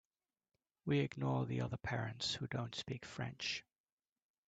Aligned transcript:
We 0.83 1.01
ignore 1.01 1.45
the 1.45 1.61
other 1.61 1.77
parents 1.77 2.33
who 2.33 2.47
don’t 2.47 2.73
speak 2.73 3.05
French. 3.05 3.63